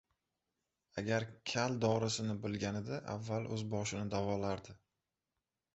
[1.01, 4.81] •Agar kal dorisini bilganida avval o‘z boshini davolardi.